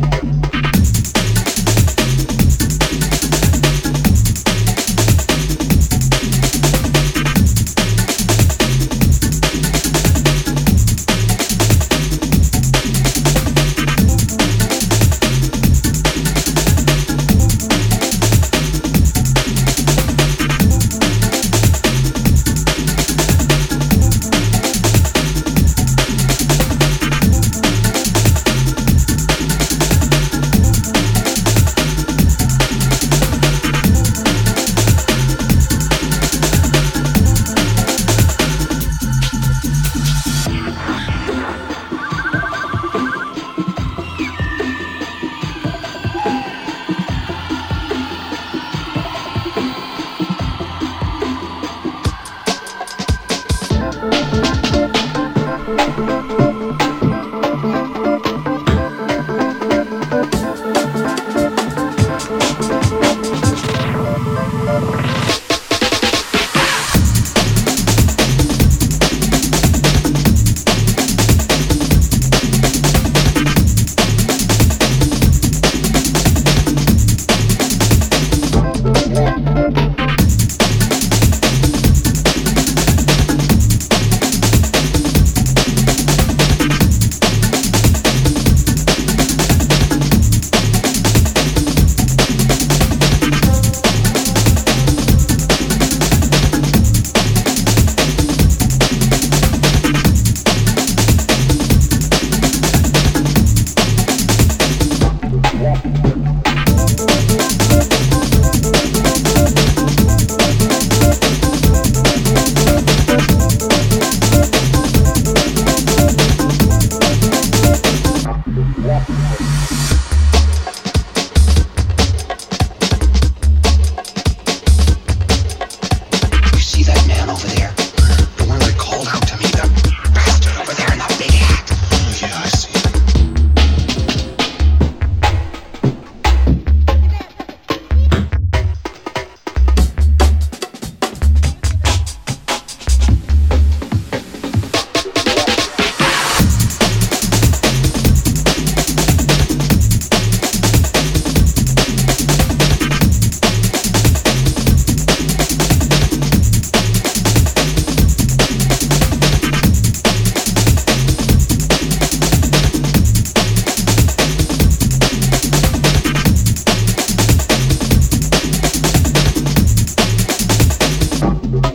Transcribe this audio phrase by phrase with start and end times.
[0.00, 1.17] Thank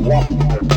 [0.04, 0.73] Washington.